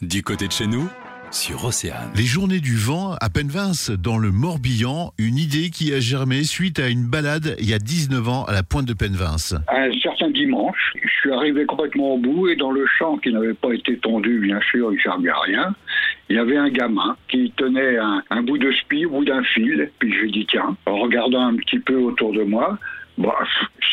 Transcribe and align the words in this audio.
Du 0.00 0.22
côté 0.22 0.46
de 0.46 0.52
chez 0.52 0.68
nous, 0.68 0.88
sur 1.32 1.64
Océane. 1.64 2.12
Les 2.14 2.22
journées 2.22 2.60
du 2.60 2.76
vent 2.76 3.16
à 3.20 3.30
Penvince, 3.30 3.90
dans 3.90 4.16
le 4.16 4.30
Morbihan, 4.30 5.10
une 5.18 5.38
idée 5.38 5.70
qui 5.70 5.92
a 5.92 5.98
germé 5.98 6.44
suite 6.44 6.78
à 6.78 6.88
une 6.88 7.02
balade 7.10 7.56
il 7.58 7.68
y 7.68 7.74
a 7.74 7.80
19 7.80 8.28
ans 8.28 8.44
à 8.44 8.52
la 8.52 8.62
pointe 8.62 8.86
de 8.86 8.94
Penvince. 8.94 9.56
Un 9.66 9.90
certain 10.00 10.30
dimanche, 10.30 10.92
je 11.02 11.08
suis 11.08 11.32
arrivé 11.32 11.66
complètement 11.66 12.14
au 12.14 12.18
bout 12.18 12.46
et 12.46 12.54
dans 12.54 12.70
le 12.70 12.86
champ 12.86 13.16
qui 13.18 13.32
n'avait 13.32 13.54
pas 13.54 13.74
été 13.74 13.98
tondu, 13.98 14.38
bien 14.38 14.60
sûr, 14.70 14.92
il 14.92 14.98
ne 14.98 15.02
servait 15.02 15.30
à 15.30 15.40
rien. 15.40 15.74
Il 16.28 16.36
y 16.36 16.38
avait 16.38 16.58
un 16.58 16.70
gamin 16.70 17.16
qui 17.28 17.52
tenait 17.56 17.98
un, 17.98 18.22
un 18.30 18.42
bout 18.44 18.58
de 18.58 18.70
spi 18.70 19.04
au 19.04 19.10
bout 19.10 19.24
d'un 19.24 19.42
fil. 19.42 19.90
Puis 19.98 20.12
je 20.12 20.18
lui 20.20 20.28
ai 20.28 20.32
dit, 20.32 20.46
tiens, 20.48 20.76
en 20.86 20.98
regardant 20.98 21.44
un 21.44 21.56
petit 21.56 21.80
peu 21.80 21.96
autour 21.96 22.32
de 22.34 22.44
moi, 22.44 22.78
bah, 23.18 23.34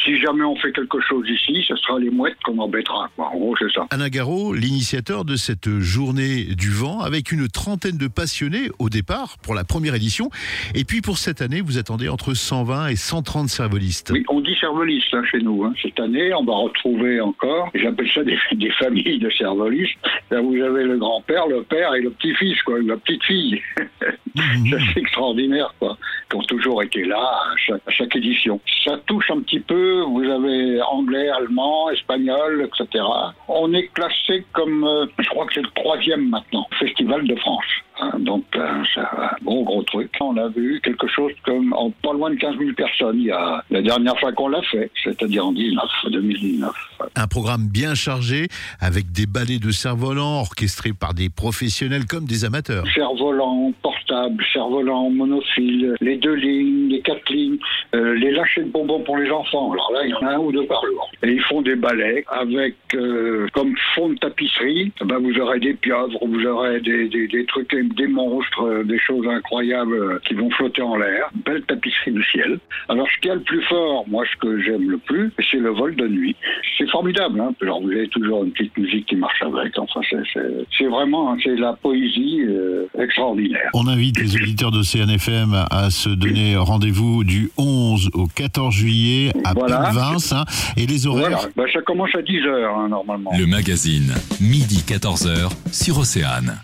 si 0.06 0.18
jamais 0.20 0.44
on 0.44 0.56
fait 0.56 0.72
quelque 0.72 1.00
chose 1.02 1.28
ici, 1.30 1.64
ce 1.68 1.76
sera 1.76 2.00
les 2.00 2.10
mouettes 2.10 2.38
qu'on 2.44 2.58
embêtera. 2.60 3.10
quoi. 3.16 3.28
En 3.34 3.38
gros, 3.38 3.56
c'est 3.58 3.72
ça. 3.72 3.88
Anna 3.90 4.10
Garot, 4.10 4.54
l'initiateur 4.54 5.26
de 5.26 5.36
cette 5.36 5.70
journée 5.80 6.46
du 6.56 6.70
vent, 6.70 7.00
avec 7.02 7.32
une 7.32 7.48
trentaine 7.48 7.98
de 7.98 8.08
passionnés 8.08 8.70
au 8.80 8.90
départ 8.90 9.38
pour 9.44 9.56
la 9.56 9.64
première 9.64 9.96
édition. 9.96 10.30
Et 10.76 10.84
puis 10.86 11.02
pour 11.02 11.18
cette 11.18 11.42
année, 11.42 11.62
vous 11.62 11.78
attendez 11.78 12.08
entre 12.10 12.34
120 12.34 12.88
et 12.90 12.96
130 12.96 13.50
cervolistes. 13.50 14.12
Oui, 14.14 14.24
on 14.30 14.42
dit 14.42 14.56
cervelistes 14.60 15.14
hein, 15.14 15.24
chez 15.32 15.40
nous. 15.40 15.64
hein. 15.64 15.74
Cette 15.82 16.00
année, 16.00 16.34
on 16.34 16.44
va 16.44 16.54
retrouver 16.54 17.20
encore, 17.22 17.72
j'appelle 17.74 18.10
ça 18.14 18.24
des, 18.24 18.38
des 18.54 18.72
familles 18.72 19.20
de 19.20 19.30
cervelistes. 19.32 19.98
Là, 20.32 20.42
vous 20.42 20.56
avez 20.56 20.84
le 20.84 20.98
grand-père, 20.98 21.48
le 21.48 21.64
père 21.64 21.94
et 21.96 22.02
le 22.02 22.12
petit-fils, 22.12 22.62
quoi, 22.64 22.76
la 22.82 22.98
petite-fille. 22.98 23.62
Ça, 23.78 23.84
c'est 24.36 25.00
extraordinaire, 25.00 25.74
quoi. 25.80 25.98
Qui 26.30 26.36
ont 26.36 26.42
toujours 26.42 26.84
été 26.84 27.04
là 27.06 27.18
à 27.18 27.56
chaque, 27.58 27.82
à 27.88 27.92
chaque 27.92 28.16
édition. 28.16 28.60
Ça 28.84 28.98
touche 29.06 29.30
un 29.32 29.42
petit 29.42 29.60
peu, 29.60 30.02
vous 30.02 30.24
avez 30.24 30.82
anglais, 30.82 31.30
allemand, 31.30 31.90
espagnol, 31.90 32.68
etc. 32.68 33.04
On 33.48 33.74
est 33.74 33.88
classé 33.94 34.46
comme, 34.52 34.84
euh, 34.84 35.06
je 35.20 35.30
crois 35.30 35.46
que 35.46 35.54
c'est 35.54 35.62
le 35.62 35.70
troisième 35.76 36.30
maintenant, 36.30 36.68
Festival 36.80 37.26
de 37.28 37.36
France. 37.36 37.66
Hein, 38.00 38.12
donc, 38.20 38.44
euh, 38.56 38.84
c'est 38.94 39.00
un 39.00 39.32
gros, 39.44 39.64
gros 39.64 39.84
truc. 39.84 40.12
On 40.20 40.36
a 40.38 40.50
vu 40.50 40.82
quelque 40.84 41.08
chose 41.08 41.32
comme 41.46 41.72
en 41.74 41.92
pas 41.92 42.14
loin 42.14 42.30
de 42.30 42.36
15 42.36 42.58
000 42.58 42.74
personnes 42.74 43.20
il 43.20 43.28
y 43.28 43.32
a, 43.32 43.64
la 43.70 43.82
dernière 43.82 44.20
fois 44.20 44.34
qu'on 44.34 44.50
l'a 44.50 44.62
fait, 44.64 44.92
c'est-à-dire 45.02 45.46
en 45.46 45.54
19, 45.54 45.84
2019. 46.12 46.72
Un 47.16 47.28
programme 47.28 47.68
bien 47.68 47.96
chargé 47.96 48.48
avec 48.80 49.12
des 49.12 49.26
ballets 49.26 49.60
de 49.60 49.72
cerfs-volants 49.72 50.42
orchestrés 50.42 50.94
par 50.94 51.14
des 51.14 51.30
professionnels 51.30 52.06
comme 52.06 52.26
des 52.26 52.44
amateurs. 52.44 52.84
Cerf-volant 52.94 53.72
portable, 53.82 54.44
cerf-volant 54.52 55.10
monofile, 55.10 55.96
les 56.02 56.18
deux 56.18 56.36
lignes, 56.36 56.90
les 56.90 57.02
quatre 57.02 57.30
lignes, 57.30 57.58
euh, 57.94 58.16
les 58.16 58.32
lâchers 58.32 58.64
de 58.64 58.70
bonbons 58.70 59.02
pour 59.02 59.18
les 59.18 59.30
enfants. 59.32 59.72
Alors 59.72 59.92
là, 59.94 60.02
il 60.04 60.10
y 60.10 60.14
en 60.14 60.28
a 60.28 60.36
un 60.36 60.40
ou 60.40 60.52
deux 60.52 60.66
par 60.66 60.82
jour. 60.86 61.10
Et 61.24 61.32
ils 61.32 61.42
font 61.44 61.62
des 61.62 61.76
ballets 61.76 62.26
avec 62.28 62.76
euh, 62.94 63.48
comme 63.54 63.76
fond 63.94 64.10
de 64.10 64.16
tapisserie. 64.16 64.92
Ben, 65.02 65.20
vous 65.20 65.38
aurez 65.40 65.60
des 65.60 65.74
pieuvres, 65.74 66.20
vous 66.26 66.46
aurez 66.46 66.82
des, 66.82 67.08
des, 67.08 67.28
des 67.28 67.46
trucs, 67.46 67.74
des 67.96 68.08
monstres, 68.08 68.64
euh, 68.64 68.84
des 68.84 69.00
choses 69.00 69.26
incroyables 69.28 69.94
euh, 69.96 70.20
qui 70.28 70.34
vont 70.34 70.50
flotter 70.52 70.82
en 70.82 70.96
l'air. 70.96 71.30
Belle 71.46 71.62
tapisserie 71.64 72.12
du 72.12 72.24
ciel. 72.32 72.60
Alors 72.90 73.08
ce 73.14 73.20
qu'il 73.22 73.30
y 73.30 73.32
a 73.32 73.36
le 73.36 73.42
plus 73.42 73.62
fort, 73.64 74.06
moi 74.08 74.24
ce 74.32 74.38
que 74.40 74.62
j'aime 74.62 74.90
le 74.90 74.98
plus, 74.98 75.32
c'est 75.52 75.58
le 75.58 75.70
vol 75.72 75.96
de 75.96 76.08
nuit. 76.08 76.36
C'est 76.78 76.90
formidable. 76.90 77.40
Hein 77.40 77.54
Alors 77.62 77.82
vous 77.82 77.90
avez 77.92 78.08
toujours 78.10 78.44
une 78.44 78.52
petite 78.52 78.78
musique 78.78 79.06
qui 79.08 79.16
marche 79.16 79.42
avec. 79.42 79.78
Enfin, 79.78 80.02
c'est- 80.12 80.86
vraiment, 80.86 81.34
hein, 81.34 81.38
c'est 81.44 81.56
la 81.56 81.74
poésie 81.74 82.42
euh, 82.48 82.86
extraordinaire. 83.00 83.70
On 83.74 83.88
invite 83.88 84.20
les 84.20 84.36
auditeurs 84.36 84.72
de 84.72 84.82
CNFM 84.84 85.66
à 85.72 85.90
se 85.90 86.10
donner 86.10 86.56
rendez-vous 86.58 87.24
du 87.24 87.50
11 87.58 88.10
au 88.14 88.28
14 88.28 88.74
juillet 88.74 89.32
à 89.44 89.54
Voilà. 89.54 89.78
Penvince. 89.92 90.32
hein. 90.32 90.46
et 90.78 90.86
les 90.86 91.08
horaires 91.08 91.30
Voilà. 91.30 91.50
Ben, 91.56 91.66
ça 91.74 91.82
commence 91.82 92.14
à 92.16 92.22
10 92.22 92.40
heures 92.46 92.78
hein, 92.78 92.88
normalement. 92.90 93.32
Le 93.38 93.46
magazine, 93.48 94.14
midi 94.40 94.84
14h, 94.88 95.50
sur 95.72 95.98
Océane. 95.98 96.56